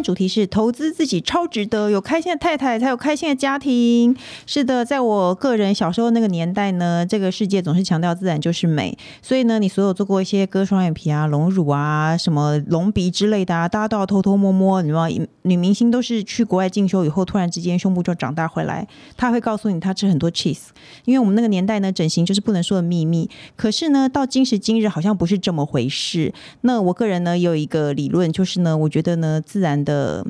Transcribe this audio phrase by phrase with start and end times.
[0.00, 4.16] 主题是投资自己超值得，有开心的太太才有开心的家庭。
[4.46, 14.82] 是的，在我个人小时候那个年代呢，这个世界总是强调自然就是美，所以呢，你所有做过一些割双眼皮啊、隆乳啊、什么隆鼻之类的啊，大家都要偷偷摸摸。
[14.82, 15.08] 你知道，
[15.42, 20.68] 女明星都是去国外进修以后，突然之间胸部就长大回来，她会告诉你她吃很多 cheese，
[21.04, 23.28] 因为我们那个年代呢，整形就是不能说的秘密。
[23.56, 26.32] 可是呢，到今时今日好像不是这么回事。
[26.62, 30.26] 那我个人呢，有一个理论，就是呢，我觉得呢，自然的。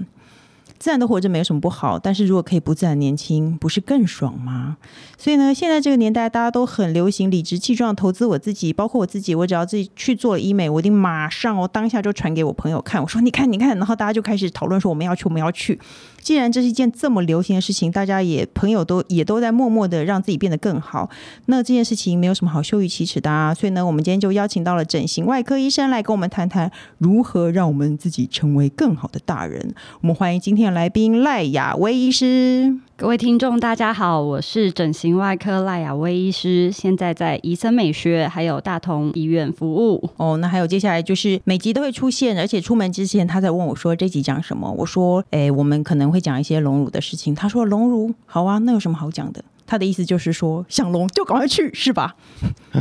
[0.79, 4.77] 自然的活着没有什么不好，但是如果可以不自然年轻，不是更爽吗？
[5.17, 15.81] 所以呢，现在这个年代大家都很流行理直气壮投资我自己，包括我自己，我只要自己去做医美，我一定马上哦，当下就传给我朋友看，我说你看你看，然后大家就开始讨论说我们要去我们要去。
[16.27, 21.09] 既然这是一件这么流行的事情，大家也朋友都也都在默默的让自己变得更好，
[21.45, 23.55] 那这件事情没有什么好羞于启齿的啊。
[23.55, 29.73] 所以呢，我们今天就邀请到了整形外科医生来跟我们谈谈如何让我们自己成为更好的大人。
[30.01, 32.77] 我们欢迎今天的来宾赖雅薇医师。
[32.99, 40.09] 各位听众，大家好，我是整形外科赖雅薇医师，现在在怡森美学还有大同医院服务。
[40.17, 47.35] 哦，那还有接下来就是每集都会出现，而且出门之前他在问我说这集讲什么，我说，哎，我们可能会讲一些隆乳的事情。
[47.35, 49.45] 他说隆乳好啊，那有什么好讲的？
[49.67, 52.15] 他的意思就是说，想隆就赶快去，是吧？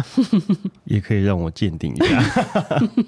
[0.86, 2.24] 也可以让我鉴定一下。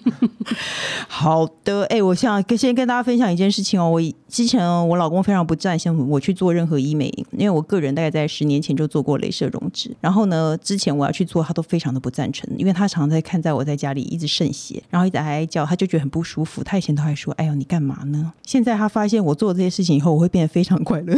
[1.07, 3.89] 好的，哎、欸，我想跟先跟大家分享一件事情哦。
[3.89, 9.95] 我之前我老公非常不赞成我去做任何医美，因为我个人大概在十年前就做过镭射溶脂。
[10.01, 16.63] 然后呢，之前我要去做，他都非常的不赞成，因为他常常在看在我在家里一直渗血，然后一直哀哀叫，他就觉得很不舒服。
[16.63, 21.17] 他以前都还说：“哎呦，你干嘛呢？”现在他发现我做这些事情以后，我会变得非常快乐，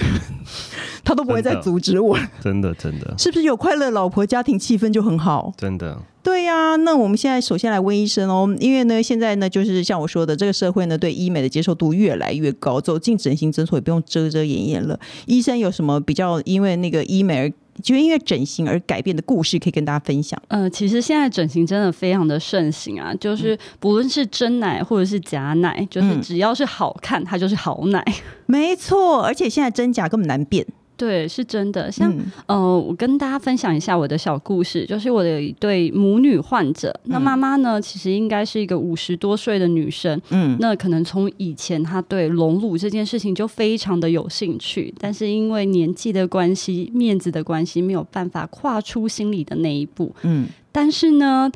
[1.04, 2.18] 他都不会再阻止我。
[2.50, 5.54] 真的真的，是不是有快乐老婆，家庭气氛就很好？
[5.56, 6.76] 真的，对呀、啊。
[6.78, 15.00] 那我们现在首先来问医生哦，因为呢，现在呢，就是像我说的，这个社会呢，对医美的接受度越来越高，走进整形诊所也不用遮遮掩掩了。
[15.28, 20.42] 医生有什么比较因为那个医美而就因为整形而改变的故事可以跟大家分享？
[20.48, 28.04] 呃，其实现在整形真的非常的盛行啊，就是不论是真奶或者是假奶，就是只要是好看，它就是好奶。
[28.48, 30.66] 没错，而且现在真假根本难辨。
[31.00, 31.90] 对，是真的。
[31.90, 36.90] 像、嗯、呃，我跟大家分享一下我的小故事，就是我的一对母女患者。
[37.06, 40.22] 嗯、那妈妈呢，其实应该是一个五十多岁的女生。
[40.32, 50.14] 嗯，那可能从以前她对隆乳这件事情就非常的有兴趣，但是因为年纪的关系、面子的关系，没有办法跨出心里的那一步。
[50.24, 51.50] 嗯，但是呢。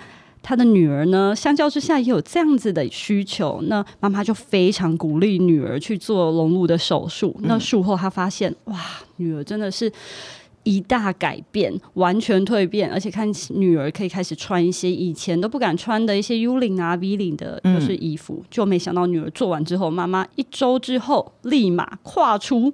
[0.44, 7.34] 他的女儿呢，相较之下也有这样子的需求，那妈妈就非常鼓励女儿去做隆乳的手术。
[7.40, 8.78] 嗯、那术后她发现，哇，
[9.16, 9.92] 女儿真的是
[10.64, 22.74] 一大改变，完全蜕变，而且看女儿可以开始穿一些以前都不敢穿的一些 U 领啊、V 领的就是衣服，嗯、就没想到女儿做完之后，妈妈一周之后立马跨出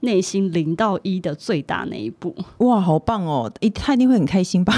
[0.00, 2.34] 内心零到一的最大那一步。
[2.58, 3.52] 哇，好棒哦！
[3.60, 4.72] 一她一定会很开心吧？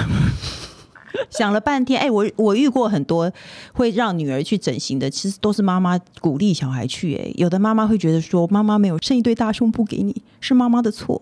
[1.31, 3.33] 想了半天，哎、我我遇过很多
[3.73, 7.15] 会让女儿去整形的，其实都是妈妈鼓励小孩去。
[7.17, 11.21] 哎，有的妈妈会觉得说，妈妈没有生一对大胸部给你，是妈妈的错，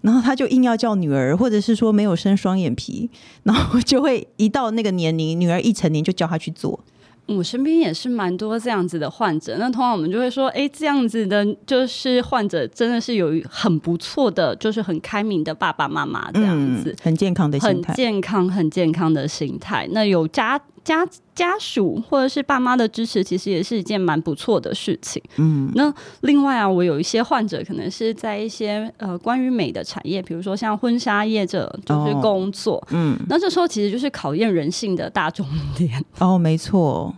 [0.00, 3.10] 然后她就硬要叫女儿，或者是说没有生双眼皮，
[3.42, 6.78] 然后就会一到那个年龄，女儿一成年就叫她去做。
[7.28, 19.88] 我身边也是蛮多这样子的患者，那通常我们就会说，哎，这样子的，就是患者真的是有很不错的，就是很开明的爸爸妈妈这样子，嗯、很健康的心态，很健康、很健康的心态。
[19.92, 20.60] 那有家。
[20.84, 25.22] 家家属或者是爸妈的支持，其实也是一件蛮不错的事情。
[25.36, 25.92] 嗯，那
[26.22, 32.76] 另外啊，我有一些患者可能是在一些呃关于美的产业，比如说像婚纱业者，就是工作。
[32.76, 36.02] 哦、嗯，那这时候其实就是考验人性的大重点。
[36.20, 37.14] 哦，没错。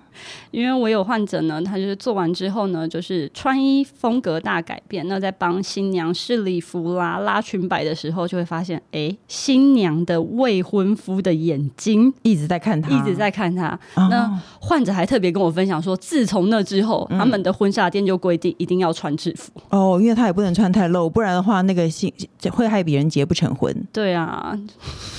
[0.51, 5.07] 因为我有患者呢，他就是做完之后呢，就是穿衣风格大改变。
[5.09, 13.69] 那在帮新娘试礼服啦、拉裙摆的时候，就会发现，哎，新娘的未婚夫的眼睛一直在看他，一直在看他。
[13.95, 22.13] 哦、那患者还特别跟我分享说，自从那之后，嗯、他们的婚纱店就规定一定要穿制服哦，因为他也不能穿太露，不然的话，那个新
[22.51, 23.75] 会害别人结不成婚。
[23.93, 24.59] 对啊，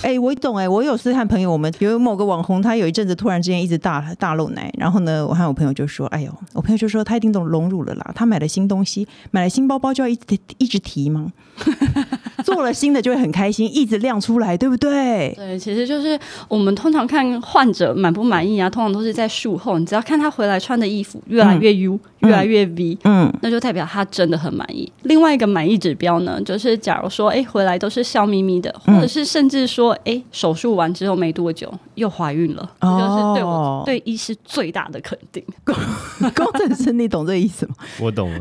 [0.03, 11.31] 哎，我懂哎，我有试探朋友，我们有某个网红，他有一阵子突然之间一直大大露奶，然后呢，我和我朋友就说：“哎呦，我朋友就说他一定懂隆乳了啦，他买了新东西，买了新包包就要一直一直提吗？
[12.43, 24.91] 做了新的就会很开心，一直亮出来，对不对？”对，其实就是我们通常看患者满不满意啊，通常都是在术后，你只要看他回来穿的衣服越来越 U，、嗯、越来越 V，嗯，那就代表他真的很满意。
[25.03, 35.43] 另外一个满意指标呢，就是假如说，哎，回来都是笑眯眯的，或者是甚至说，哎，手术完之后没多久又怀孕了，哦、就是对我对医师最大的肯定。
[35.63, 37.75] 工程师，你懂这意思吗？
[37.99, 38.31] 我懂。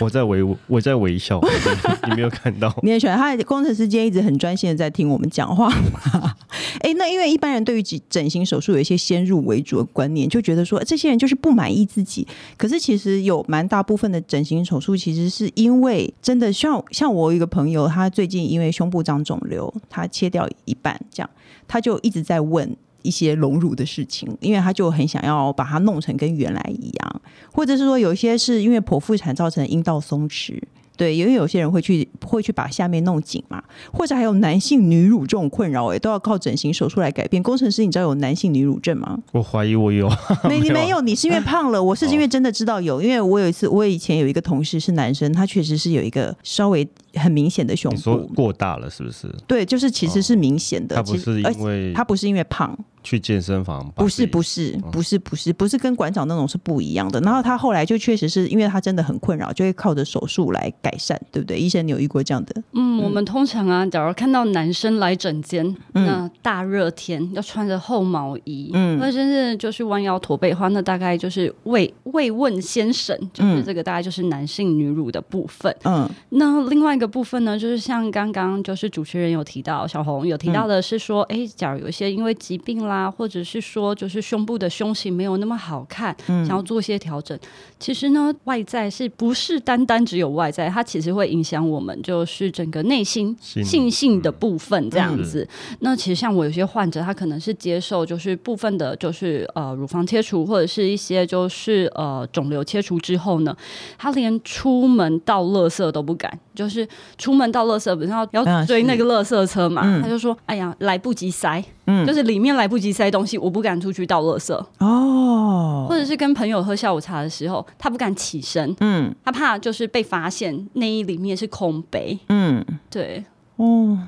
[0.00, 1.40] 我在微我在微笑，
[2.08, 2.76] 你没有看到？
[2.82, 3.36] 你也喜欢他？
[3.44, 6.34] 工程师今天一直很专心的在听我们讲话嘛？
[6.80, 12.26] 哎、欸，那因为一般人对于整形手术有一些先入为主的观念，就觉得说这些人就是不满意自己。
[12.56, 21.30] 可是其实有蛮大部分的整形手术，其实是因为真的像像我有一个朋友，他最近因为胸部长肿瘤，他切掉一半，这样
[21.68, 22.76] 他就一直在问。
[23.04, 27.22] 一些隆乳的事情，因为他就很想要把它弄成跟原来一样，
[27.52, 30.60] 或者是说有一些是因为剖腹产造成阴道松弛。
[30.96, 33.60] 对，因为有些人会去会去把下面弄紧嘛，
[33.92, 37.42] 或者还有男性女乳这种困扰，哎，都要靠整形手术来改变。
[37.42, 39.18] 工程师，你知道有男性女乳症吗？
[39.32, 40.08] 我怀疑我有，
[40.48, 41.82] 没 你没有，你是因为胖了。
[41.82, 49.26] 我是因为真的知道有，因为我有一次，我以前有一个同事是男生，他确实是有一个稍微很明显的胸部，你说过大了是不是？
[49.48, 52.78] 对，就是其实是明显的，他不是因为他不是因为胖。
[53.04, 53.88] 去健身房？
[53.94, 57.20] 不是不是不是不是不是跟馆长那种是不一样的。
[57.20, 61.58] 然后他后来就确实是因为他真的很困扰，就会靠着手术来改善，对不对？
[61.58, 62.62] 医生，你有遇过这样的？
[62.72, 75.74] 嗯，我们通常啊，假如看到男生来诊间，那大热天要穿着厚毛衣，嗯，或者是就是弯腰驼背的话，那大概就是慰慰问先生，就是这个大概就是男性女乳的部分。
[75.84, 82.93] 嗯，那另外一个部分呢，就是像刚刚就是主持人有提到，小红有提到的是说，哎，假如有一些因为疾病啦。
[82.94, 87.38] 啊，或者是说，就是胸部的胸型没有那么好看，嗯、想要做一些调整。
[87.80, 90.68] 其实呢，外在是不是单单只有外在？
[90.68, 95.46] 它其实会影响我们，就是整个内心性性的部分这样子。
[95.70, 103.54] 嗯、那其实像我有些患者，他可能是接受就是部分的，就是呃乳房切除，或者是一些就是呃肿瘤切除之后呢，
[103.98, 106.88] 他连出门到垃圾都不敢，就是
[107.18, 115.86] 出门到垃圾，然后要追那个垃圾车嘛，嗯、他就说：“哎呀，来不及塞。”嗯，就是里面来不及塞东西，我不敢出去倒垃圾哦。
[115.88, 123.24] 或者是跟朋友喝下午茶的时候，他不敢起身，嗯，他怕就是被发现内衣里面是空杯，嗯，对，
[123.56, 123.98] 哦，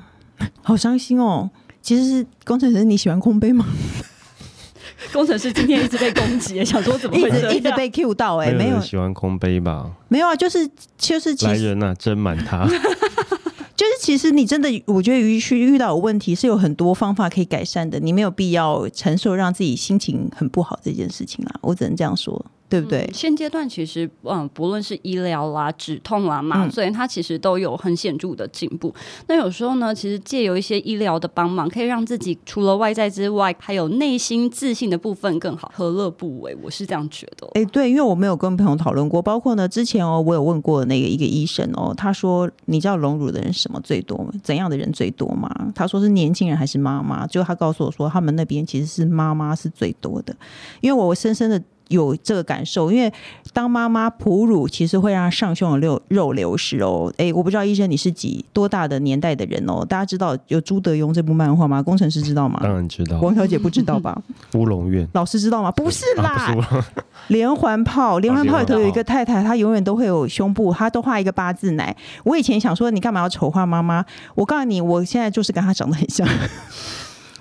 [0.61, 1.49] 好伤心哦。
[1.81, 3.65] 其实是工程师，你喜欢空杯吗？
[5.13, 8.37] 工程师今天一直被攻击， 想说怎么会一直一直被 Q 到？
[8.37, 9.89] 哎，没有喜欢空杯吧？
[10.09, 12.67] 没有啊，就是就是来人呐，斟满它。
[13.77, 22.43] 就是其实你真的，我觉得遇遇到有问题是有很多方法可以改善的，你没有必要承受让自己心情很不好这件事情啊，我只能这样说。
[22.69, 23.05] 对不对？
[23.07, 28.89] 嗯、现阶段其实，嗯，不论是医疗啦、止痛啦、麻醉，它其实都有很显著的进步。
[28.89, 36.57] 嗯、那有时候呢，其实借由一些医疗的帮忙，可以让自己除了外在之外，还有内心自信的部分更好，何乐不为？
[36.61, 37.47] 我是这样觉得。
[37.53, 44.31] 哎，对，因为我没有跟朋友讨论过，包括呢，之前哦，我有问过那个一个医生哦，他说，你知道隆乳的人什么最多吗？
[44.43, 45.49] 怎样的人最多吗？
[45.73, 47.25] 他说是年轻人还是妈妈？
[47.27, 50.35] 就他告诉我说，他们那边其实是妈妈是最多的，
[50.81, 51.63] 因为我深深的。
[51.89, 53.11] 有这个感受，因为
[53.53, 57.11] 当妈妈哺乳，其实会让上胸有肉肉流失哦。
[57.17, 59.85] 哎，我不知道医生你是几多大的年代的人哦？
[59.85, 61.81] 大家知道有朱德庸这部漫画吗？
[61.81, 62.59] 工程师知道吗？
[62.61, 63.19] 当然知道。
[63.19, 64.21] 王小姐不知道吧？
[64.53, 65.71] 乌龙院老师知道吗？
[65.71, 67.01] 不是啦，啊、是
[67.33, 71.95] 连环炮，连环炮里头有一个太太，她永远都会有胸部，她都画一个八字奶。
[72.23, 74.05] 我以前想说，你干嘛要丑化妈妈？
[74.35, 76.27] 我告诉你，我现在就是跟她长得很像。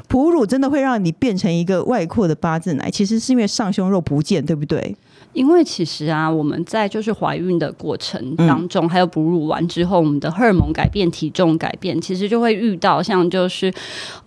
[0.08, 4.94] 哺乳真的会让你变成一个外扩的八字奶，其实是因为上胸肉不见，对不对？
[5.36, 13.70] 因为其实啊，我们在就是怀孕的过程当中，嗯、还有哺乳完之后，我们的荷尔蒙改变、体重改变，其实就会遇到像就是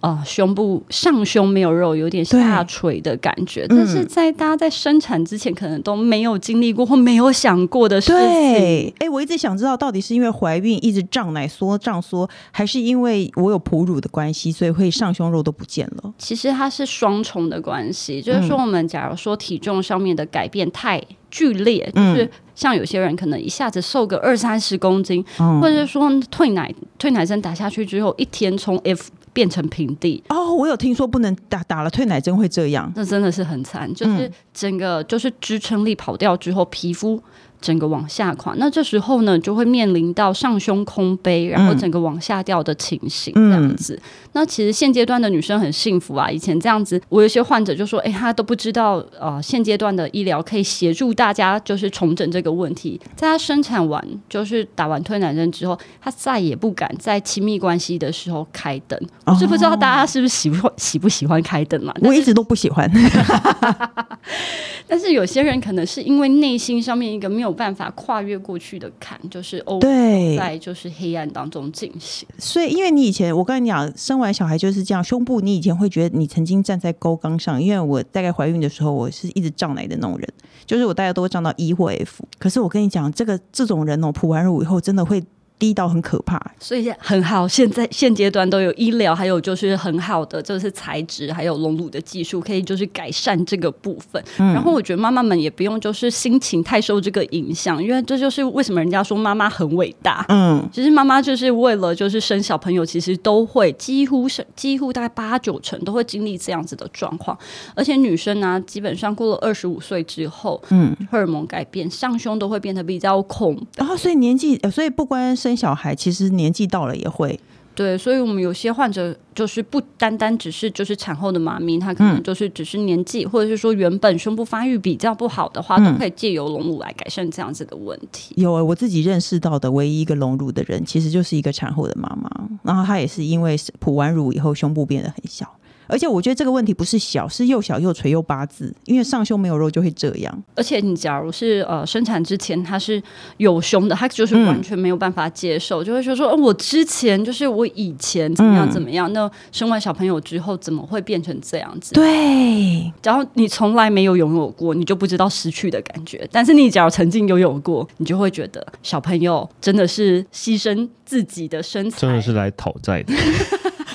[0.02, 3.66] 呃胸部上胸没有肉，有点下垂的感觉。
[3.68, 8.20] 但是在大家在生产之前，可能都没有经历过或没有想过的事情。
[8.20, 16.14] 对，哎，我一直想知道，到底是因为怀孕一直胀奶缩胀缩，还是因为我有哺乳的关系，所以会上胸肉都不见了？
[16.20, 20.99] 其实它是双重的关系，就是说我们假如说体重上面的改变太。
[21.30, 30.24] 剧烈，就是像有些人可能一下子瘦个二三十公斤，嗯、或者是说退奶退奶针打下去之后，一天从 F 变成平地。
[30.30, 37.22] 哦，我有听说不能打打了退奶针会这样，那真的是很惨，就是整个就是支撑力跑掉之后，皮肤。
[37.62, 43.96] 整个往下垮，那这时候呢，就会面临到上胸空杯，然后整个往下掉的情形，这样子。
[43.96, 44.02] 嗯、
[44.34, 52.98] 那其实现阶段的女生很幸福啊，以前这样子，我有些患者就说，哎，他都不知道，呃，现阶段的医疗可以协助大家，就是重整这个问题。
[53.18, 58.98] 在她生产完，就是打完推奶针之后，她再也不敢在亲密关系的时候开灯。
[59.26, 61.94] 我是不知道大家是不是喜欢喜不喜欢开灯嘛？
[62.04, 62.90] 我一直都不喜欢。
[64.88, 67.49] 但是有些人可能是因为内心上面一个没有。
[67.50, 72.28] 有办法跨越过去的坎，就是欧，对，在就是黑暗当中进行。
[72.38, 80.28] 所以，因为你以前我跟你讲，生完小孩就是这样，胸部你以前会觉得你曾经站在高岗上，因为我大概怀孕的时候，我是一直胀奶的那种人，
[80.66, 82.24] 就是我大概都会胀到 E 或 F。
[82.38, 85.24] 可是我跟你讲，这个这种人哦，哺完乳以后真的会。
[85.60, 87.46] 低到很可怕，所以很好。
[87.46, 94.24] 现在现阶段都有医疗，还有就是很好的就是材质，还有隆乳的技术，可以就是改善这个部分。
[94.38, 100.26] 嗯、然后我觉得妈妈们也不用就是心情太受这个影响，因为这就是为什么人家说妈妈很伟大。
[100.30, 107.38] 嗯，其实妈妈就是为了就是生小朋友，其实都会几乎是几乎大概八九成都会经历这样子的状况。
[107.76, 113.60] 而且女生呢、啊，基本上过了二十五岁之后，嗯，荷尔蒙改变，上胸都会变得比较恐。
[113.76, 117.40] 然后、哦、所以年纪，所以不关生小孩其实年纪到了也会
[117.76, 128.34] 对，所以我们有些患者就是不单单只是就是产后的妈咪，她可能就是只是年纪，嗯、或者是说原本胸部发育比较不好的话，嗯、都可以借由隆乳来改善这样子的问题。
[128.36, 132.30] 有我自己认识到的唯一一个隆乳的人，其实就是一个产后的妈妈，
[132.64, 135.50] 然后她也是因为哺完乳以后胸部变得很小。
[135.90, 140.44] 而且我觉得这个问题不是小，是又小又垂又八字，因为上胸没有肉就会这样。
[140.56, 143.02] 而且你假如是呃生产之前他是
[143.38, 151.94] 有胸的，他就是完全没有办法接受，嗯、就会说说，哦，我之前就是我以前怎么样怎么样，嗯、那生完小朋友之后怎么会变成这样子？
[151.96, 156.28] 对，然后你从来没有拥有过，你就不知道失去的感觉。
[156.32, 163.14] 但是你假如曾经拥有过，你就会觉得小朋友真的是牺牲自己的身材，真的是来讨债的。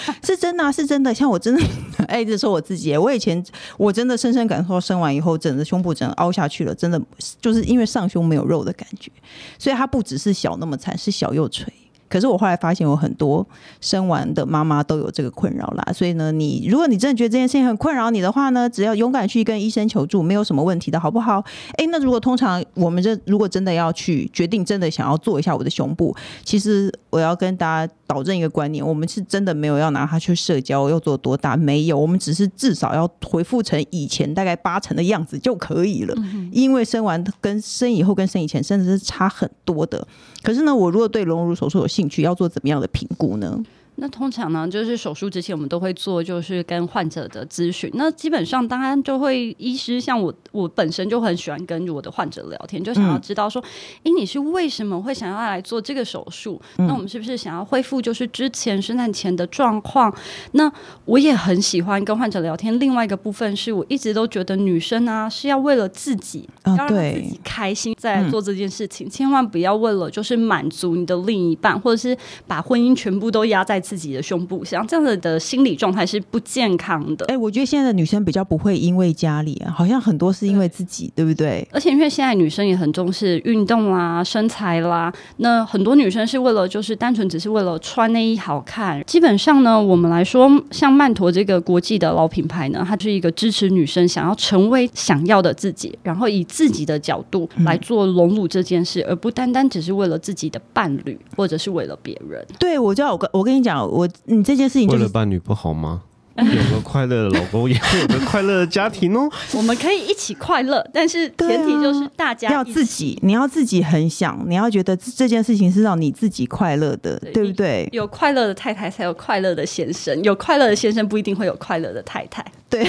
[0.23, 1.12] 是真的、是真的。
[1.14, 1.62] 像我真的，
[2.06, 3.42] 哎，一直说我自己，我以前
[3.76, 7.00] 我真的深深感受到，生完以后，整个胸部整个凹下去了，真的
[7.40, 9.11] 就是因为上胸没有肉的感觉，
[9.58, 11.73] 所以它不只是小那么惨，是小又垂。
[12.06, 13.44] 可是我后来发现，有很多
[13.80, 15.92] 生完的妈妈都有这个困扰啦。
[15.92, 21.44] 所以呢，你如果你真的觉得这件事情很困扰你的话呢，只要勇敢去跟医生求助，没有什么问题的，好不好？
[21.76, 36.14] 哎，那如果通常我们这如果真的要去决定，真的想要做一下我的胸部，其实我要跟大家导正一个观念，我们是真的没有要拿它去社交，要做多大，没有，我们只是至少要恢复成以前大概八成的样子就可以了。
[36.52, 40.06] 因为生完跟生以后跟生以前甚至是差很多的。
[40.42, 43.62] 可是呢，我如果对隆乳手术有兴趣，要做怎么样的评估呢？
[43.96, 47.88] 那通常呢，就是手术之前我们都会做，就是跟患者的咨询。
[47.94, 53.62] 那基本上当然就会，医师像我，我本身就很喜欢跟我的患者聊天，就想要知道说，
[53.98, 56.60] 哎、嗯，你是为什么会想要来做这个手术？
[56.78, 60.12] 嗯、那我们是不是想要恢复就是之前生产前的状况？
[60.52, 60.70] 那
[61.04, 62.76] 我也很喜欢跟患者聊天。
[62.80, 72.16] 另外一个部分是我一直都觉得女生啊是要为了自己，要让自己开心再来做这件事情，嗯、千万不要为了就是满足你的另一半，或者是
[72.48, 73.83] 把婚姻全部都压在。
[73.84, 77.26] 自己的胸部，像这样子的心理状态是不健康的。
[77.26, 81.68] 哎、欸，我觉得现在的女生比较不会因为家里啊，好像很多是因为自己，对，对不对？
[81.70, 89.04] 而且因为现在女生也很重视运动啦、身材啦，那很多女生是为了就是单纯只是为了穿内衣好看。
[89.04, 102.42] 基本上呢，我们来说，像曼陀这个国际的老品牌呢，它是一个支持女生想要成为想要的自己，然后以自己的角度来做隆乳这件事，嗯、而不单单只是为了自己的伴侣或者是为了别人。
[102.58, 103.74] 对，我知道，我跟我跟你讲。
[103.83, 106.02] 我你这件事情、就是、为了伴侣不好吗？
[106.37, 109.31] 有个快乐的老公，也会有个快乐的家庭哦。
[109.52, 117.88] 我们可以一起快乐，但是前提就是大家、啊、要自己，你要自己很想，你要觉得这件事情是让你自己快乐的，对，对不对？
[117.93, 122.45] 有快乐的太太才有快乐的先生，有快乐的先生不一定会有快乐的太太。
[122.69, 122.85] 对，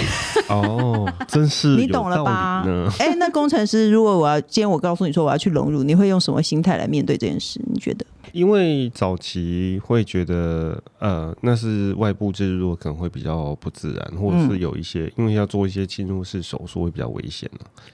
[0.50, 2.66] 哦，真是 你懂了吧？
[2.98, 7.62] 哎、欸，那工程师，如果我要今天我告诉你说我要去隆乳，你会用什么心态来面对这件事？
[7.72, 8.04] 你觉得？
[8.32, 17.50] 因为早期会觉得，呃，那是外部置入可能会比较不自然，或者是有一些，嗯、因为要做一些侵入式手术会比较危险，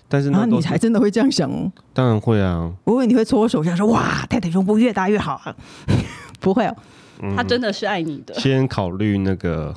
[0.07, 1.71] 但是那、啊、你才真的会这样想哦？
[1.93, 2.71] 当然会啊！
[2.83, 5.55] 不会你会搓手，下说哇，太太胸部越大越好啊？
[6.39, 6.75] 不会哦，
[7.21, 8.33] 嗯、他真的是爱你的。
[8.35, 9.73] 先考虑那个。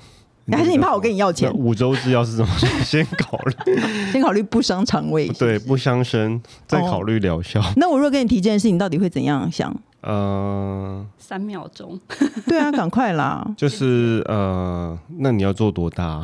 [0.52, 1.50] 还是你怕我跟你要钱？
[1.54, 2.68] 五周制药是怎么说？
[2.84, 3.80] 先考虑，
[4.12, 7.58] 先考虑不伤肠胃，对，不伤身，再考虑疗效。
[7.60, 7.64] 哦。
[7.76, 9.74] 那我如果跟你提这件事，你到底会怎样想？
[10.04, 11.98] 呃，三秒钟。
[12.46, 13.42] 对啊，赶快啦！
[13.56, 16.22] 就是呃，那你要做多大？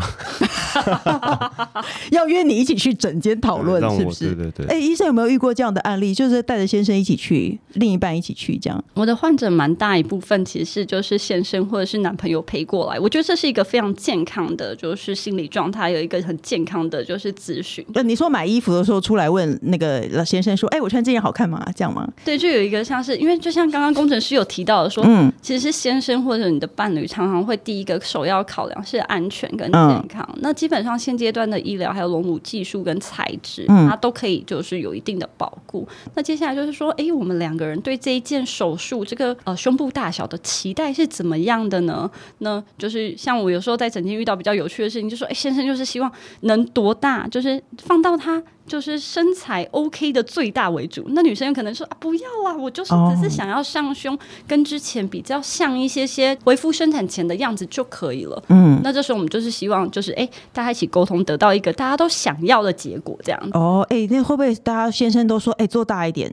[2.13, 4.35] 要约你一起去整间讨论，是不是？
[4.35, 4.67] 对对对。
[4.67, 6.13] 哎、欸，医生有没有遇过这样的案例？
[6.13, 8.85] 就是带着先生一起去，另一半一起去这样？
[8.93, 13.01] 我的患者蛮大一部分其实是就是先生或者是男朋友陪过来。
[13.01, 17.83] 我觉得这是一个非常健康的，就是心理状态，有一个很健康的就是咨询。
[17.95, 22.07] 那你说买衣服的时候出来问那个老先生说：“哎、欸，我穿这件好看吗？”这样吗？
[22.25, 23.70] 对，就有一个像是因为就像。
[23.71, 30.29] 刚刚工程师有提到的说，嗯，其实先生或者你的伴侣常常会第一个首要考量是安全跟健康。
[30.35, 35.87] 嗯、那基本上现阶段的医疗还有隆乳技术跟材质，嗯，它都可以就是有一定的保护。
[36.15, 42.11] 那接下来就是说，哎、欸，我们两个人对这一件手术这个呃胸部大小的期待是怎么样的呢？
[42.39, 46.11] 那就是像我有时候在诊间遇到比较有趣的事情，就说，哎、欸，先生就是希望
[46.41, 48.43] 能多大，就是放到他。
[48.71, 58.41] 就是身材 OK 的最大为主，那女生有可能说啊，不要啊，我就是只是想要上胸跟之前比较像一些些恢复生产前的样子就可以了。
[58.47, 63.51] 嗯，那这时候我们就是希望就是哎、欸，大家一起沟通，得到一个大家都想要的结果，这样子。
[63.55, 66.33] 哦，哎、欸，那会不会大家先生都说哎、欸，做大一点？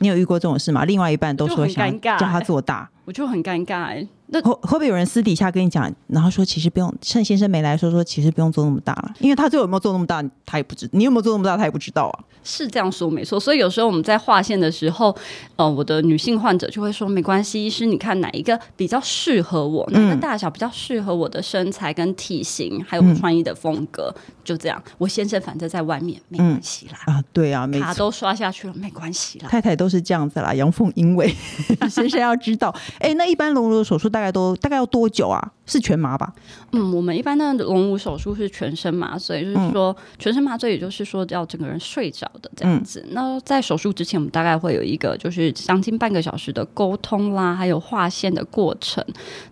[0.00, 0.84] 你有遇过这种事吗？
[0.84, 4.06] 另外一半都说想叫他做大，我就很尴尬、欸。
[4.32, 12.24] 那会会不会有人私底下跟你讲，然后说其实不用，趁先生没来说说，其实不用做那么大了，因为他最后有没有做那么大，他也不知，你有没有做那么大，他也不知道啊。
[12.42, 15.14] 是这样说没错，所以有时候我们在划线的时候，
[15.56, 24.82] 呃，我的女性患者就会说没关系，医师你看哪一个比较适合我，哪个大小比较适合我的身材跟体型，还有我穿衣的风格，嗯、就这样。
[24.96, 29.48] 我先生反正在外面没关系啦、嗯、啊，对啊，卡都刷下去了，没关系啦。
[29.50, 31.34] 太太都是这样子啦，阳奉阴违，
[31.90, 32.74] 先生要知道。
[33.00, 35.52] 哎、欸，那一般隆乳手术大概都大概要多久啊？
[35.66, 36.32] 是全麻吧？
[36.72, 43.00] 嗯，我们一般的隆乳手术是全身麻醉，就是说全身麻醉，也就是说要整个人睡着的这样子。
[43.06, 49.04] 嗯、那在手术之前，我们大概会有一个就是将近半个小时的沟通啦，还有划线的过程。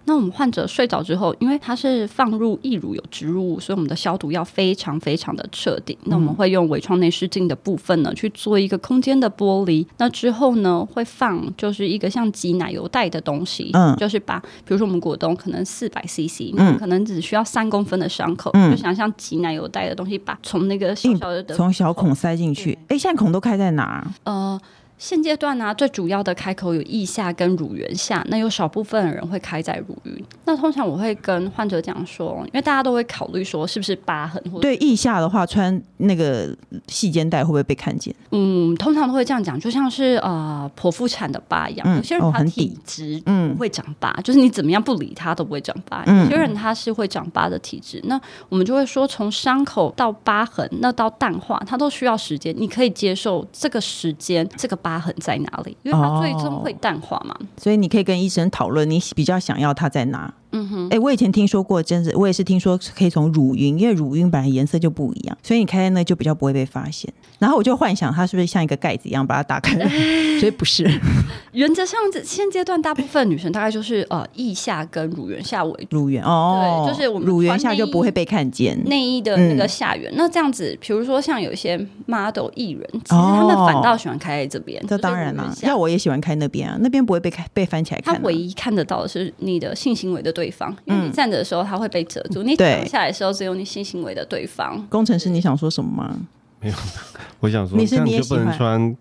[0.07, 5.97] 那我们患者睡着之后，因为他是放入义乳有植入物，所以我们的消毒要非常非常的彻底。
[6.07, 9.87] 那我们会用微创内视镜的部分呢去做一个空间的剥离。
[9.99, 16.05] 那之后呢会放就是一个像挤奶油袋的东西，嗯，就是把比如说我们果冻可能四百。
[16.09, 22.73] cc，可能只需要三公分的伤口，嗯、就想像挤奶油袋的东西，把从那个小小的从小孔塞进去。
[22.73, 24.05] 哎对，现在孔都开在哪？
[24.25, 24.59] 呃。
[24.99, 30.25] 现阶段呢、啊，最主要的开口有腋下跟乳源下，那有少部分的人会开在乳晕。
[30.45, 36.53] 那通常我会跟患者讲说，因为大家都会考虑说是不是疤痕，或者对腋下的话，穿那个
[36.89, 38.13] 细肩带会不会被看见？
[38.33, 41.87] 嗯，通常都会这样讲，就像是呃剖腹产的疤一样。
[41.89, 46.03] 嗯、有些人他体质嗯会长疤，嗯、就是你怎么样不理他都不会长疤。
[46.09, 52.53] 嗯、有些人他是会长疤的体质，那我们就会说从伤口到疤痕，那到淡化，它都需要时间。
[52.59, 54.88] 你可以接受这个时间，这个疤。
[54.89, 55.77] 疤痕在哪里？
[55.83, 60.33] 因为它最终会淡化嘛，所以你可以跟医生讨论，你比较想要它在哪。
[60.51, 67.13] 嗯哼，哎、欸，我以前听说过，真的，我也是听说可以从乳晕，因为乳晕本来颜色就不一样，所以你开在那就比较不会被发现。
[67.39, 69.79] 然后我就幻想它是不是像一个盖子一样把它打开，
[70.41, 70.89] 所以不是。
[71.53, 80.11] 原则上，现阶段大部分女生大概就是呃腋下跟乳缘下为主，乳缘哦，对，就是我们乳缘下就不会被看见内衣的那个下缘。
[80.13, 84.83] 嗯、那这样子，比如说像有一些 model 艺人，其实他们反倒喜欢开在这边。
[84.89, 88.15] 这当然啦，那我也喜欢开那边啊，那边不会被开被翻起来看。
[88.15, 94.87] 他唯一看得到的是你的性行为的对方，因为你站着的时候他会被遮住，你躺下来的时候只有你性行为的对方。
[94.89, 96.17] 工程师，你想说什么吗？
[96.61, 96.75] 没有，
[97.41, 98.97] 我想说，你是你也不能穿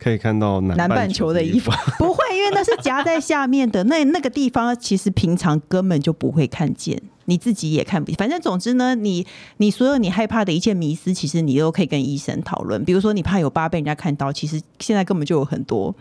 [0.00, 8.16] 可以看到南半球的衣服， 不会，因为那是夹在下面的，那那个地方其实平常根本就不会看见，你自己也看不见。
[8.16, 9.24] 反正总之呢，你
[9.58, 12.84] 你所有你害怕的一切迷思，其实你都可以跟医生讨论。
[12.84, 15.94] 比如说你怕有疤被人家看到，其实现在根本就有很多。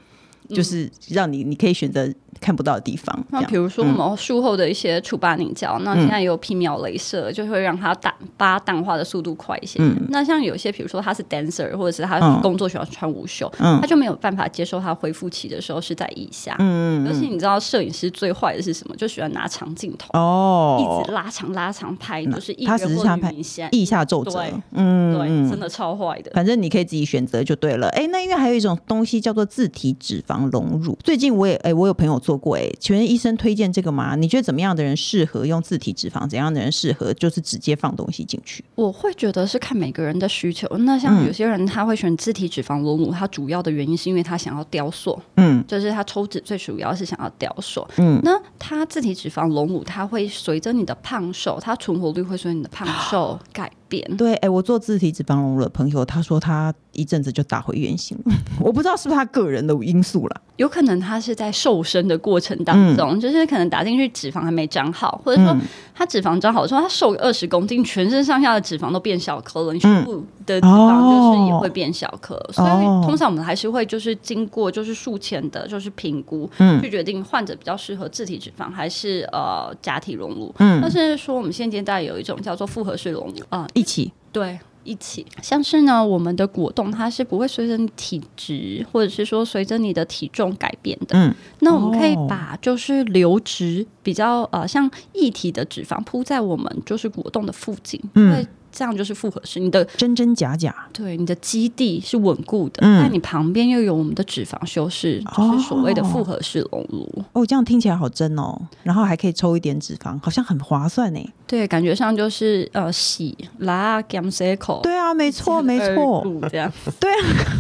[0.50, 3.26] 就是让你，你可以选择看不到的地方。
[3.30, 9.80] 那比如说我们术后的一些除疤凝胶，嗯、那现在有皮秒镭射，就会让它淡疤淡化的速度快一些。
[9.82, 16.56] 嗯、那像有些，比如说他是 dancer，或者是他工作喜欢穿无袖，嗯、他就没有办法接受他恢复期的时候是在腋下。
[16.60, 18.96] 嗯，而且你知道摄影师最坏的是什么？
[18.96, 24.44] 就喜欢拿长镜头哦，一直拉长拉长拍，就是一人或者明显腋下皱褶。
[24.72, 26.32] 嗯，对，真的超坏的。
[26.34, 27.88] 反正你可以自己选择就对了。
[27.90, 34.16] 哎，那因为还有一种东西叫做自体脂肪隆乳，最近我也哎，我有朋友做过哎，请问医生推荐这个吗？
[34.16, 36.28] 你觉得怎么样的人适合用自体脂肪？
[36.30, 38.64] 怎样的人适合就是直接放东西进去？
[38.76, 40.68] 我会觉得是看每个人的需求。
[40.80, 53.72] 那像有些人他会选自体脂肪隆乳，他主要的原因是因为他想要雕塑，嗯，就是他抽脂最主要是想要雕塑，嗯，那他自体脂肪隆乳，它会随着你的胖瘦，它存活率会随着你的胖瘦 改。
[54.20, 58.32] 对，哎，我做自体脂肪隆乳的朋友，他说他一阵子就打回原形了。
[58.62, 65.56] 我不知道是不是他个人的因素了，有可能他是在瘦身的过程当中，嗯、就是可能打进去脂肪还没长好，或者说
[65.94, 83.68] 他脂肪长好之后，他瘦个二十公斤，全身上下的脂肪都变小颗了，你胸部的脂肪就是也会变小颗，嗯、所以通常我们还是会就是经过就是术前的就是评估，嗯，去决定患者比较适合自体脂肪还是呃假体隆乳，嗯，但是说我们现阶段有一种叫做复合式隆乳啊。
[83.74, 84.12] 一起。
[84.32, 91.16] 对，一起像是呢，我们的果冻它是不会随着你体质，或者是说随着你的体重改变的。
[91.16, 98.02] 嗯，那我们可以把就是流质比较呃像液体的脂肪铺在我们就是果冻的附近。
[98.16, 98.46] 嗯。
[98.80, 107.26] 这样就是复合式，你的真真假假，对，你的基地是稳固的，那、嗯、你旁边又有我们的脂肪修饰，就是所谓的复合式隆乳。
[107.34, 111.20] 哦，这样听起来好真哦，然后还可以抽一点脂肪，好像很划算呢。
[111.46, 114.80] 对，感觉上就是呃洗拉 gam circle。
[114.80, 117.60] 对啊，没错没错，这样 对啊。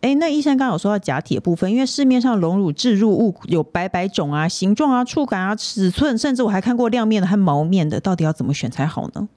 [0.00, 9.28] 哎，那医生刚刚有说到假体的部分，因为市面上隆乳置入物有白白种啊，形状啊、触感啊、尺寸，甚至我还看过亮面的和毛面的，到底要怎么选才好呢？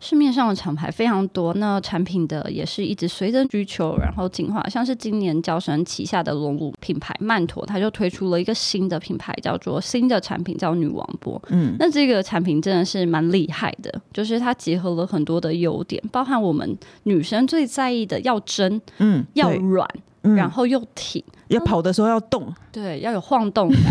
[0.00, 4.62] 市面上的厂牌非常多，那产品的也是一直随着需求然后进化。
[4.68, 11.40] 像是今年娇生旗下的龙乳品牌曼陀，它就推出了一个新的品牌，叫做新的产品叫女王波。
[11.48, 19.88] 嗯，那这个产品真的是蛮厉害的，就是它结合了很多的优点，包含我们女生最在意的要真，嗯，要软，
[20.22, 23.82] 嗯、然后又挺，要跑的时候要动，对，要有晃动感。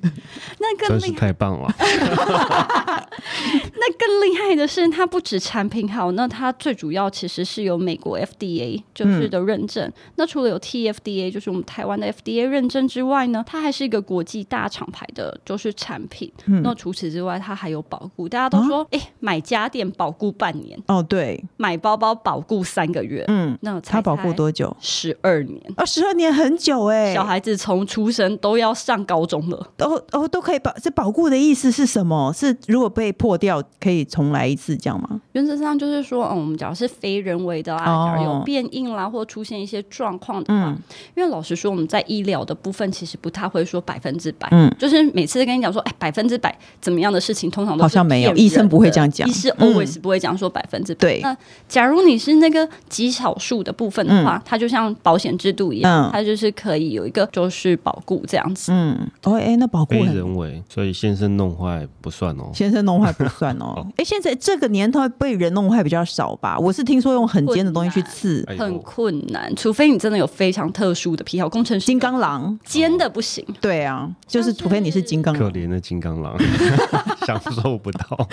[0.60, 1.72] 那更厉害，太棒了！
[1.78, 9.88] 那更厉害的是，它不止产品好，那它最主要其实是有美国 FDA 就是的认证。
[9.88, 16.30] 嗯、那除了有 TFDA 就是我们台湾的 FDA 认证之外呢，它还是一个国际大厂牌的，就是产品。
[16.46, 18.28] 嗯、那除此之外，它还有保固。
[18.28, 23.24] 大家都说，哎、啊欸，买家电保固半年哦，对，买包包保固三个月。
[23.28, 24.74] 嗯，那它保固多久？
[24.80, 26.97] 十二年啊，十二年很久哎、欸。
[27.14, 30.42] 小孩子从出生都要上高中了，都哦都。
[30.48, 32.32] 可以保这保固的意思是什么？
[32.32, 35.20] 是如果被破掉，可以重来一次这样吗？
[35.32, 40.74] 原则上就是说，嗯，我们假如是非人为的啊，假如有变硬啦，或出现一些状况的话，
[41.14, 51.00] 因为老实说，我们在医疗的部分其实不太会说百分之百，嗯，就是每次跟你讲说，哎，百分之百怎么样的事情，通常都好像没有，医生不会这样讲，医师 always 不会讲说百分之百。
[51.00, 51.36] 对，那
[51.68, 58.72] 假如你是那个极少数的部分的话，它就像保险制度一样，它就是可以有一个就是保固这样子。
[58.72, 63.86] 嗯，哦，哎，那保固非人为，所以先生弄坏不算哦，先生弄坏不算哦。
[63.96, 66.58] 哎， 现在这个年头被人弄坏比较少吧？
[66.58, 73.44] 我是听说用很尖的东西去刺，很困难，除非你真的有非常特殊的癖好，工程师金刚狼尖的不行。
[73.60, 76.36] 对啊，就是除非你是金刚狼，可怜的金刚狼，
[77.26, 78.28] 享受不到。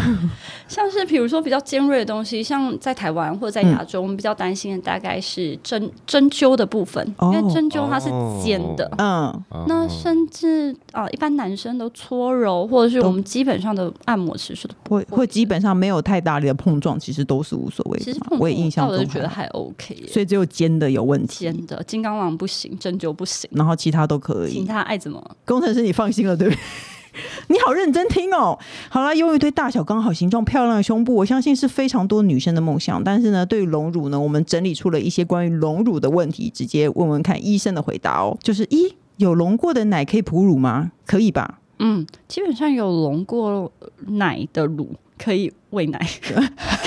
[0.68, 8.08] 像是比如说比较尖锐的东西，像在台湾或者在亚洲，我们比较担心的大概是针针灸的部分，因为针灸它是
[8.42, 18.04] 尖的，嗯，那甚至啊，一般男生都搓揉，或者是我们基本上的按摩，其实会会基本上没有太大力的碰撞，其实都是无所谓的。
[18.04, 21.40] 其实碰我也印象中我觉得还 OK，所以只有尖的有问题。
[21.40, 24.52] 尖的金刚狼不行，针灸不行，然后其他都可以。
[24.52, 25.22] 其他爱怎么？
[25.44, 26.60] 工程师，你放心了，对不对？
[27.48, 28.58] 你好认真听哦。
[28.88, 33.02] 好了，拥一堆大小刚好、形状漂亮的胸部，我相信是非常多女生的梦想。
[33.02, 38.36] 但是呢，对于隆乳呢，我们整理出了一些关于隆乳的问题，直接问问看医生的回答哦。
[38.42, 40.92] 就是一，有隆过的奶可以哺乳吗？
[41.06, 41.60] 可以吧？
[41.78, 43.70] 嗯，基本上有隆过
[44.06, 45.98] 奶的乳可以喂奶。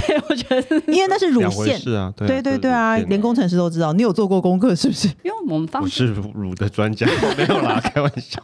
[0.07, 3.93] 对，我觉得，因为那是乳腺，是啊，对对对对啊，连工程师都知道。
[3.93, 5.07] 你有做过功课是不是？
[5.23, 7.05] 因为我们方我是乳乳的专家，
[7.37, 8.41] 没有啦，开玩笑。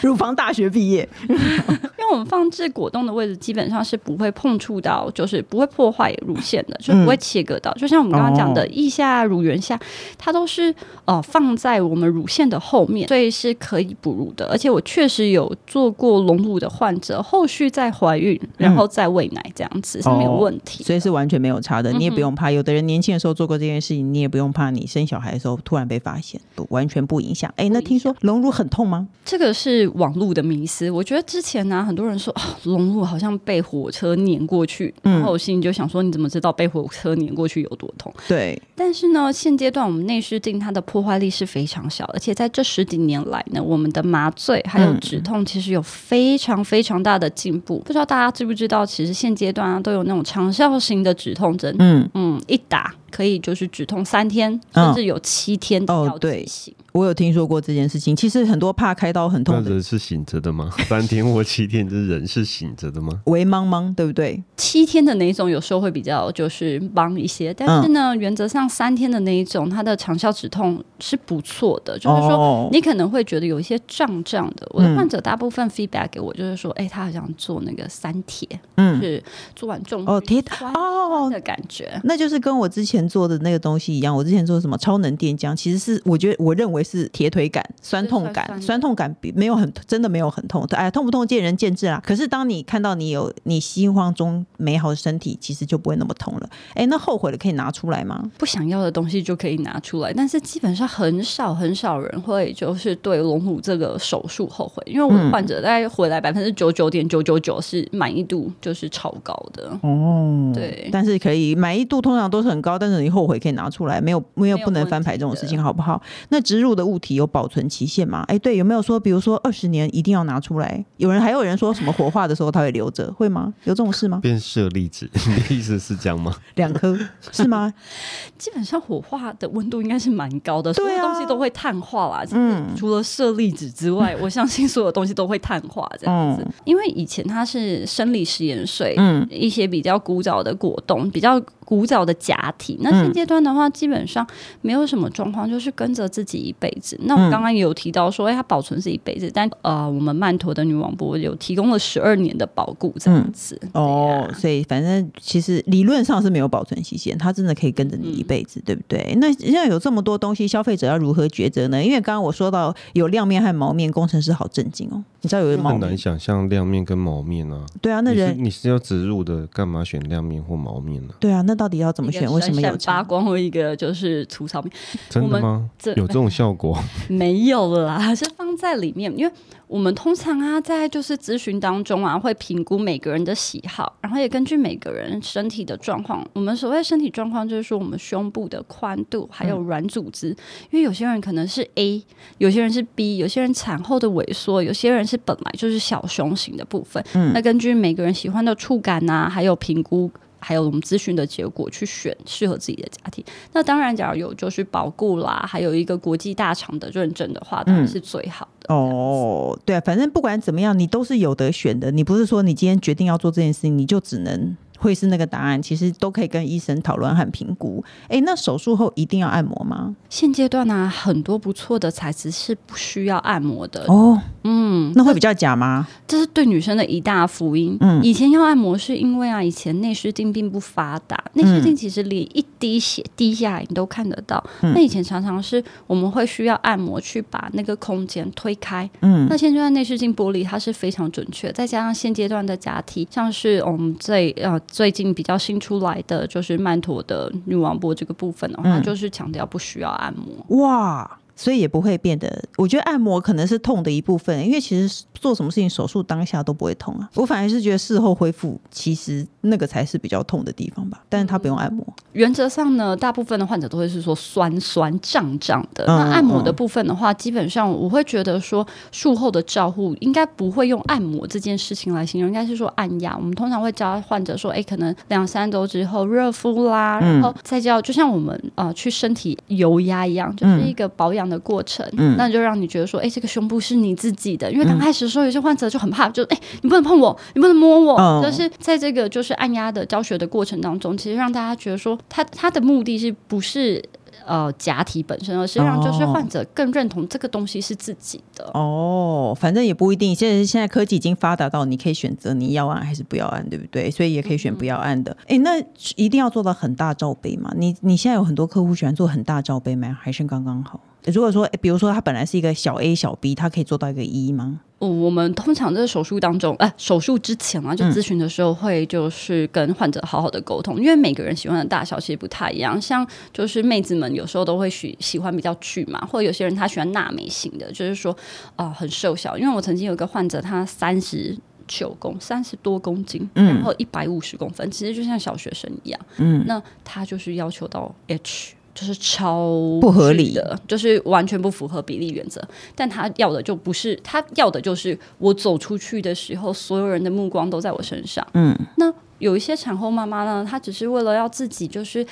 [0.00, 7.72] 乳房大学毕业， 因为我们放置果冻的位置基本上是不会碰触到，就是不会破坏乳腺的，就不会切割到。
[7.72, 9.78] 嗯、就像我们刚刚讲的，腋下、乳源下，
[10.16, 10.72] 它都是
[11.06, 14.46] 呃放在我们乳腺的后面，所以是可以哺乳的。
[14.46, 21.92] 而且我确实有做过隆乳的患者，后续再怀孕，然后再喂奶这样是没有问题，所以是完全没有差的。
[21.92, 27.52] 你也不用怕，有的人年轻的时候做过这件事情，你也不用怕你生小孩的时候突然被发现，不完全不影响。
[27.56, 29.06] 哎，那听说隆乳很痛吗？
[29.24, 30.90] 这个是网络的迷思。
[30.90, 38.12] 我觉得之前呢、啊，很多人说啊，隆乳好像被火车碾过去，嗯、然后我心里就想说，你怎么知道被火车碾过去有多痛？
[38.26, 38.60] 对。
[38.74, 47.76] 但是呢，现阶段我们内视镜它的破坏力是非常小，而且在这十几年来呢，我们的麻醉还有止痛其实有非常非常大的进步。
[47.76, 52.94] 嗯、不知道大家知不知道，其实现阶段啊都有那种长效型的止痛针，嗯嗯，一打。
[53.12, 56.74] 可以就是止痛三天，甚至有七天的药剂型。
[56.92, 58.14] 我有听说过这件事情。
[58.14, 60.70] 其实很多怕开刀很痛的人是醒着的吗？
[60.88, 63.20] 三天或七天，这人是醒着的吗？
[63.26, 64.42] 微茫茫，对不对？
[64.56, 71.98] 七天的那一种有时候会比较就是忙一些，但是呢，原则上三天的那一种，它的长效止痛是不错的。
[71.98, 74.66] 就是说，你可能会觉得有一些胀胀的。
[74.70, 78.46] 我的患者大部分 feedback 给我就是说，哎，他好像做那个三铁，
[78.76, 79.22] 嗯，是
[79.56, 80.42] 做完重哦铁
[80.74, 83.01] 哦的感觉，那就是跟我之前。
[83.08, 92.00] 做的那个东西一样，我之前做什么超能电浆，其实是我觉得我认为是铁腿感、酸痛感、酸，酸痛感比没有很真的没有很痛，哎，痛不痛见仁见智啦。
[92.04, 96.48] 可是当你看到你有你心慌中美好的身体，其实就不会那么痛了。
[96.74, 98.22] 哎，那后悔了可以拿出来吗？
[98.38, 112.91] 不想要的东西就可以拿出来，但是基本上很少很少人会就是对隆乳这个手术后悔，因为我的患者大概回来百分之九九点九九九是满意度就是超高的哦，对，但是可以满意度通常都是很高，但是。
[113.00, 116.00] 你后悔可以拿出来，没有没有不能翻牌这种事情，好不好？
[116.30, 118.24] 那植入的物体有保存期限吗？
[118.28, 120.84] 哎、欸，对，有没有说，比如说二十年一定要拿出来？
[120.96, 123.52] 有人还有人说什么火化的时候他会留着，会吗？
[123.64, 124.18] 有这种事吗？
[124.22, 126.34] 变舍利子， 你的意思是这样吗？
[126.56, 126.98] 两颗
[127.30, 127.72] 是吗？
[128.36, 132.24] 基本上火化的温度应该是蛮高的，所有东西都会碳化啦。
[132.32, 136.42] 嗯，除了舍利子之外，我相信所有东西都会碳化这样子。
[136.42, 141.40] 嗯、因为以前它是生理食盐水，嗯，一些比较古早的果冻，比较。
[141.72, 144.26] 古早的假体，那现阶段的话，基本上
[144.60, 147.00] 没有什么状况，就是跟着自己一辈子。
[147.04, 153.58] 那我刚刚也有提到说，哎、欸，它保存是一辈子，但呃，我们曼陀的女王波有提供了十二年的保固这样子。
[153.62, 159.16] 嗯、哦，所以反正其实理论上是没有保存期限，它真的可以跟着你一辈子，嗯、对不对？
[159.18, 161.82] 那现在有这么多东西，消费者要如何抉择呢？
[161.82, 165.02] 因为刚刚我说到有亮面和毛面，工程师好震惊哦。
[165.22, 165.80] 你知道有毛面？
[165.80, 167.64] 很难想象亮面跟毛面啊。
[167.80, 171.14] 对啊，那人你是，你是要植入的，干嘛选亮面或毛面呢？
[171.18, 172.30] 对啊，那到底要怎么选？
[172.32, 174.72] 为什么有发光或一个就是粗糙面？
[175.08, 175.70] 真的吗？
[175.94, 176.76] 有这种效果？
[177.08, 179.32] 没有啦，是放在里面，因为。
[179.68, 186.22] 我们通常啊，在就是咨询当中啊，会评估每个人的喜好，然后也根据每个人身体的状况。
[186.34, 190.36] 我们所谓身体状况，就是说我们胸部的宽度还有软组织，嗯、
[190.72, 192.04] 因为有些人可能是 A，
[192.36, 197.02] 有些人是 B，有些人产后的萎缩，有些人是本来就是小胸型的部分。
[197.14, 200.10] 嗯，那根据每个人喜欢的触感啊，还有评估。
[200.42, 203.24] 还有我们咨询的结果去选适合自己的家庭。
[203.52, 208.66] 那当然，假如有就是保固啦，还有一个国际大厂的认证的话，当然是最好的。
[208.68, 211.90] 嗯、哦，对啊，反正不管怎么样，你都是有得选的。
[211.90, 214.56] 你不是说你今天决定要做这件事情，你就只能。
[214.78, 217.84] 会是那个答案，其实都可以跟医生讨论和评估。
[218.08, 219.94] 哎，那手术后一定要按摩吗？
[220.10, 224.20] 现阶段呢、啊，很多不错的材质是不需要按摩的哦。
[224.44, 225.86] 嗯，那会比较假吗？
[226.06, 227.76] 这是对女生的一大福音。
[227.80, 234.42] 嗯，以前要按摩是因为啊，以前内视镜并不发达，内视镜其实连一滴血滴下来你都看得到。
[234.62, 238.88] 嗯、那以前常常是我们会需要按摩去把那个空间推开。
[239.00, 244.60] 嗯，那现阶段内视镜玻璃它是非常准确，再加上现阶段的假体，像是我们最呃。
[244.68, 250.58] 最近比较新出来的就是曼陀的女王波这个部分的话，嗯、就是强调不需要按摩。
[250.60, 251.18] 哇！
[251.42, 257.10] 所以也不会变得，我觉得按摩可能是痛的一部分，因为其实做什么事情手术当下都不会痛啊。
[257.16, 261.02] 我反而是觉得事后恢复，其实那个才是比较痛的地方吧。
[261.08, 261.84] 但是他不用按摩。
[262.12, 265.84] 原则上呢，大部分的患者都会是说酸酸胀胀的。
[265.88, 273.16] 那按摩的部分的话，基本上我会觉得说术后的照护应该不会用按摩这件事情来形容，应该是说按压。
[273.16, 281.31] 我们通常会教患者说，哎，可能两三周之后热敷啦，然后再叫，就像我们呃去身体油压一样，就是一个保养。
[281.32, 284.52] 的过程，嗯，那就让你觉得说，哎、欸，这个胸部是你自己的。
[284.52, 287.96] 因为刚开始的时候，有些患者就很怕，就哎、欸，你不能碰我，你不能摸我。
[288.22, 293.82] 就、哦、是在这个就是按压的教学的过程当中，其实让大家觉得说，他他的目的是不是
[294.26, 298.44] 呃假体本身，而是让就是患者更认同这个东西是自己的。
[298.54, 300.14] 哦，反正也不一定。
[300.14, 303.90] 现在现在科技已经发达到你可以选择你要按还是不要按，对不对？
[303.90, 305.16] 所以也可以选不要按的。
[305.26, 305.58] 哎、嗯，那
[305.96, 307.52] 一定要做到很大罩杯吗？
[307.56, 309.96] 你你现在有很多客户喜欢做很大罩杯吗？
[310.00, 310.80] 还是刚刚好？
[311.06, 314.60] 如果说，比如说他本来是一个小 A 小 B，他可以做到一个一、e、吗？
[314.78, 322.80] 哦，我们通常在手术当中，哎、呃，手术之前啊，就咨询的时候会就是跟患者好好的沟通，嗯、因为每个人喜欢的大小其实不太一样。
[322.80, 328.12] 像就是妹子们有时候都会喜喜欢比较巨嘛，或者有些人他喜欢纳美型的，就是说
[328.56, 329.38] 啊、呃、很瘦小。
[329.38, 331.36] 因为我曾经有一个患者，他三十
[331.68, 336.00] 九公三十多公斤，嗯、然后一百五十公分，其实就像小学生一样。
[336.16, 338.54] 嗯，那他就是要求到 H。
[338.74, 342.42] 就是超不合理的，就是完全不符合比例原则。
[342.74, 348.26] 但他要的就不是，他要的就是我走出去的时候，所有人的目光都在我身上。
[348.34, 352.04] 嗯，那有一些产后妈妈呢，她只是为了要自己，就是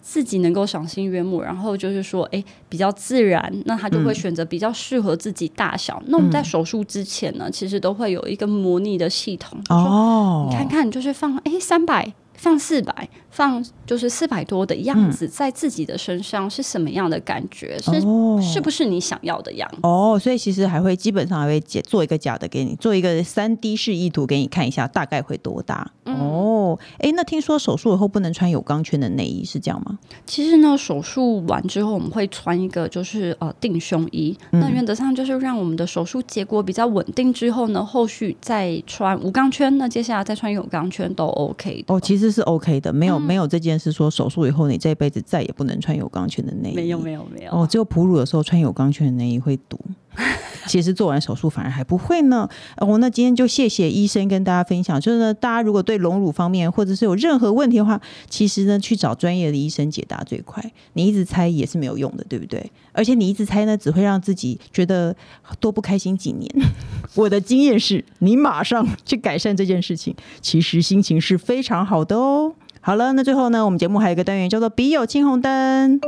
[0.00, 6.00] 自己能够赏心悦目，然后就是说，哎、欸，比较自然，那她就会选择比较适合自己大小。
[6.04, 9.58] 嗯、那我们在手术之前呢，其实都会有一个模拟的系统。
[9.68, 12.14] 哦，你看看，就是放哎三百。
[12.36, 17.78] 欸放四百，放就是四百多的样子，在自己的身上是什么样的感觉？
[17.86, 19.78] 嗯、是是不是你想要的样子？
[19.82, 25.90] 哦，所以其实还会基本上还会做一个假的给你，做一个三 D 示意图给你看一下，大概会多大？
[26.04, 29.98] 嗯、哦，哎，那听说手术以后不能穿有钢圈的内衣是这样吗？
[30.26, 41.94] 其实呢，手术完之后我们会穿一个就是呃定胸衣，嗯、那原则上就是让我们的手术结果比较稳定之后呢，后续再穿无钢圈，那接下来再穿有钢圈都 OK 的。
[41.94, 42.25] 哦，其实。
[42.26, 46.74] 这是 OK 的，没有、嗯、没有这件事说手术以后你这辈子再也不能穿有钢圈的内衣。
[46.74, 49.78] 没有没有没有哦，只有哺乳的时候穿有钢圈的内衣会堵。
[50.66, 52.48] 其实做完手术反而还不会呢。
[52.76, 55.00] 哦，那今天就谢谢医生跟大家分享。
[55.00, 60.62] 就是呢，大家如果对隆乳方面或者是有任何问题的话，其实呢去找专业的医生解答最快。
[60.94, 62.70] 你一直猜也是没有用的，对不对？
[62.92, 65.14] 而且你一直猜呢，只会让自己觉得
[65.60, 66.50] 多不开心几年。
[67.14, 72.54] 我的经验是，你马上去改善这件事情，其实心情是非常好的哦。
[72.86, 75.98] 好了，那最后呢，我们节目还有一个单元叫做“笔友青红灯”，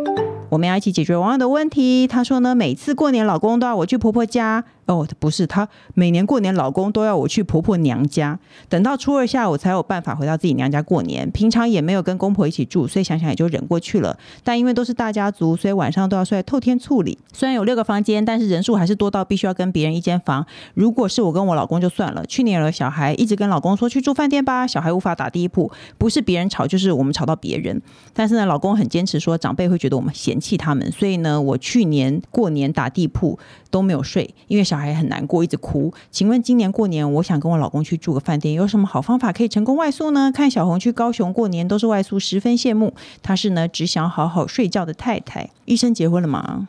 [0.49, 2.07] 我们要一起解决网友的问题。
[2.07, 4.65] 他说呢，每次过年老公都要我去婆婆家。
[4.89, 8.39] 哦，不是，他每年过年，老公都要我去婆婆娘家，
[8.71, 11.31] 等到初二下午才有办法回到自己娘家过年。
[11.31, 14.19] 平常也没有跟公婆一起住，所以想想也就忍过去了。
[14.43, 17.19] 但因为都是大家族，所以晚上都要睡在透天厝里。
[17.35, 20.47] 虽然有六个房间，但是人数还是多到必须要跟别人一间房。
[20.73, 27.83] 如果是我跟我老公就算了，去年有了小孩，一直跟老公说去住饭店吧，小孩无法打地铺，不是别人吵，就是我们吵到别人。
[28.15, 33.39] 但是呢，老公很坚持说长辈会觉得我们嫌弃他们，所以呢，我去年过年打地铺
[33.71, 35.93] 都没有睡，因为小孩很难过，一直哭。
[36.11, 40.31] 请问今年过年，我想跟我老公去住个饭店，有什么好方法可以成功外宿呢？
[40.33, 42.95] 看小红去高雄过年都是外宿，十分羡慕。
[43.23, 45.51] 她是呢，只想好好睡觉的太太。
[45.67, 46.69] 医生结婚了吗？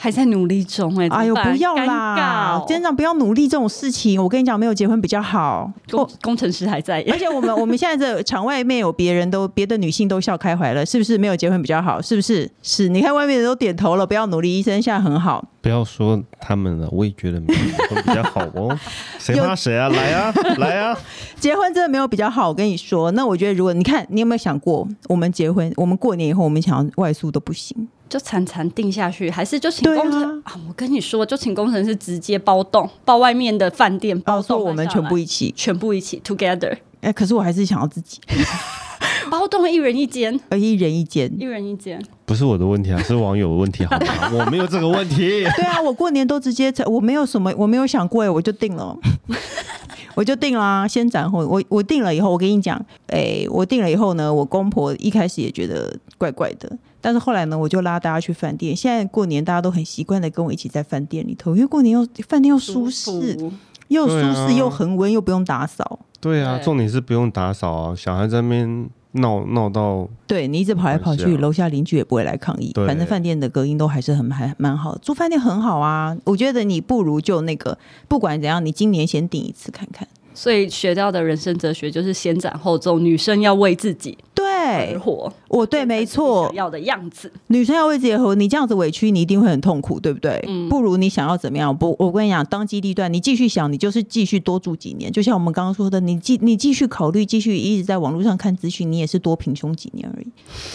[0.00, 2.64] 还在努力中哎、欸，哎呦，不要啦！
[2.68, 4.22] 真的不要努力这种事情。
[4.22, 5.68] 我跟你讲，没有结婚比较好。
[5.90, 11.18] 工工程师还在，而且我们我们现在这场外面有别人都别的女性都笑开怀了，是不是？
[11.18, 12.48] 没有结婚比较好，是不是？
[12.62, 14.60] 是，你看外面人都点头了，不要努力。
[14.60, 18.78] 医生现在很好，不要说他们了，我也觉得没有结婚比较好哦。
[19.18, 19.88] 谁怕谁啊？
[19.88, 20.98] 来啊， 来啊！
[21.40, 22.48] 结婚真的没有比较好。
[22.48, 27.88] 我跟你说，那我觉得，如果你看，你有没有想过，我们结婚，我们过年以后，我们想要外宿都不行。
[28.08, 30.60] 就惨惨定下去，还是就请工程啊，啊？
[30.66, 36.72] 我跟你说，就请工程师直接包栋，包外面的饭店，包栋我们全部一起，全部一起 together。
[37.00, 38.18] 哎、欸，可是我还是想要自己
[39.30, 42.02] 包栋，一人一间，呃，一人一间，一人一间。
[42.28, 44.30] 不是我的问题啊，是网友的问题，好吗？
[44.38, 45.16] 我没有这个问题。
[45.56, 48.94] 对啊，我过年都直接，我没有什么，我没有想过，我就定了。
[50.14, 58.76] 我就定了啊，先斩后我我定了以后，我跟你讲，哎、欸，我定了以后呢，我公婆一开始也觉得怪怪的，但是后来呢，我就拉大家去饭店。
[58.76, 63.52] 现在过年大家都很习惯的跟我一起在饭店里头，因为过年又饭店又舒适，服
[63.88, 66.00] 又舒适又恒温，又不用打扫。
[66.20, 72.72] 对啊，重点是不用打扫啊，小孩在那边闹闹到，对你一直跑来跑去，楼下邻居也不会来抗议。
[72.86, 76.16] 反正饭店的隔音都还是很还蛮好的，住饭店很好啊。
[76.24, 77.78] 我觉得你不如就那个，
[78.08, 80.06] 不管怎样，你今年先订一次看看。
[80.34, 85.32] 所以学到的人生哲学就是先斩后奏，女生要为自己对而活。
[85.48, 88.34] 我对，没错，要的样子，女生要为自己而活。
[88.34, 90.44] 你这样子委屈，你一定会很痛苦，对不对？
[90.46, 91.76] 嗯，不如你想要怎么样？
[91.76, 95.10] 不，我跟你讲，当机立断，你继续想，你就是继续多住几年。
[95.10, 100.26] 就像我们刚刚说的，你继你继续考虑，继续一直在网络上看资讯，你也是多平胸几年而已。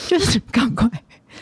[0.07, 0.89] 就是赶快。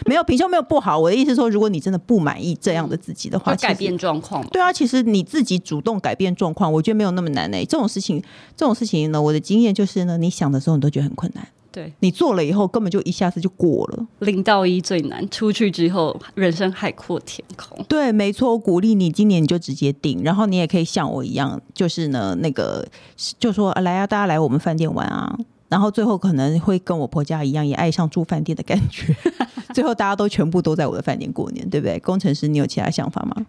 [0.06, 4.42] 没有平胸没有不好，我的意思是说，如果你真的不满意这样的自己的话，改变状况。
[4.48, 7.66] 对啊，其实你自己主动改变状况，我觉得没有那么难诶。
[7.66, 8.24] 这种事情，
[8.56, 11.46] 这种事情呢，我的经验就是呢，你想的时候你都觉得很困难。
[11.72, 14.06] 对，你做了以后，根本就一下子就过了。
[14.20, 17.82] 零到一最难，出去之后人生海阔天空。
[17.88, 22.86] 对，没错，我鼓励你今年你就直接定，然后你也可以像我一样，就是呢，那个
[23.40, 25.34] 就说来啊，大家来我们饭店玩啊，
[25.70, 29.16] 然后最后可能会跟我婆家一样，也爱上住饭店的感觉。
[29.74, 31.98] 最后大家都全部都在我的饭店过年，对不对？
[32.00, 33.46] 工程师，你有其他想法吗？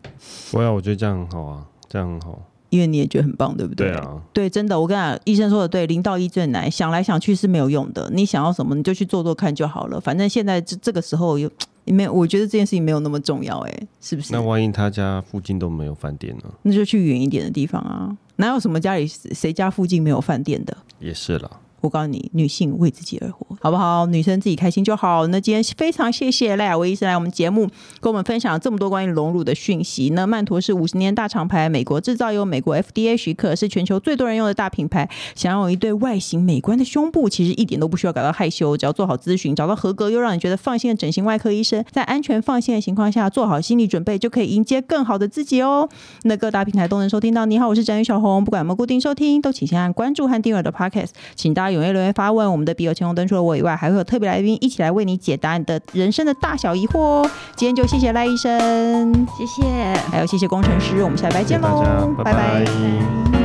[0.52, 2.38] 我要，我觉得这样很好啊，这样很好。
[2.72, 3.90] 因为你也觉得很棒，对不对？
[3.90, 8.10] 对啊，对，真的，我跟你讲，医生说的对，零到一最难，想来想去是没有用的。
[8.14, 10.00] 你想要什么，你就去做做看就好了。
[10.00, 11.50] 反正现在这这个时候有
[11.84, 12.10] 没有？
[12.10, 14.32] 我觉得这件事情没有那么重要，哎，是不是？
[14.32, 16.44] 那万一他家附近都没有饭店呢？
[16.62, 18.16] 那就去远一点的地方啊！
[18.36, 20.74] 哪有什么家里谁家附近没有饭店的？
[20.98, 21.50] 也是了。
[21.82, 24.06] 我告诉你，女性为自己而活，好不好？
[24.06, 25.26] 女生自己开心就好。
[25.26, 27.68] 那今天非常谢谢赖雅薇医生来我们节目，
[28.00, 30.10] 跟我们分享这么多关于隆乳的讯息。
[30.10, 35.08] 那曼陀是五十年大厂牌，美国制造，有美国 FDA 许可，是全球最多人用的大品牌。
[35.34, 45.88] 想要有一对外形美观的胸部，其实一点都不需要感到害羞，只要做好咨询，找到合格又让你觉得放心的整形外科医生，在安全放心的情况下，做好心理准备，就可以迎接更好的自己哦。
[46.22, 47.44] 那各大平台都能收听到。
[47.46, 52.50] 你好，我是展宇小红，不管有没有固定收听，都请先按关注和订阅的 Podcast，请大家踊跃留言发问。
[52.50, 57.30] 我们的笔友青红灯除了我以外，还会有特别来宾一起来为你解答你的人生的大小疑惑哦。
[57.56, 59.62] 今天就谢谢赖医生，谢谢，
[60.10, 62.32] 还有谢谢工程师，我们下礼拜见喽，拜拜。
[62.32, 63.41] 拜拜。